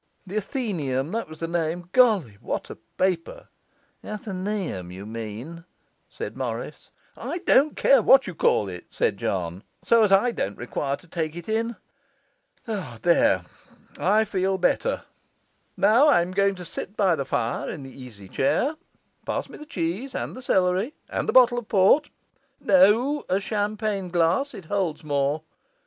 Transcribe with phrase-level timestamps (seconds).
[0.25, 1.87] The Athaeneum, that was the name!
[1.91, 3.49] Golly, what a paper!'
[4.03, 5.63] 'Athenaeum, you mean,'
[6.09, 6.89] said Morris.
[7.15, 11.07] 'I don't care what you call it,' said John, 'so as I don't require to
[11.07, 11.75] take it in!
[12.65, 13.43] There,
[13.99, 15.03] I feel better.
[15.77, 18.77] Now I'm going to sit by the fire in the easy chair;
[19.27, 22.09] pass me the cheese, and the celery, and the bottle of port
[22.59, 25.43] no, a champagne glass, it holds more.